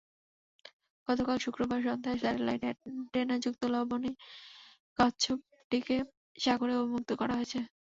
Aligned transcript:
গতকাল 1.07 1.37
শুক্রবার 1.45 1.79
সন্ধ্যায় 1.81 2.19
স্যাটেলাইট 2.21 2.61
অ্যানটেনাযুক্ত 2.65 3.61
লাবণি 3.73 4.11
কচ্ছপটিকে 4.99 5.97
সাগরে 6.35 6.73
অবমুক্ত 6.77 7.09
করা 7.21 7.33
হয়েছে। 7.37 7.59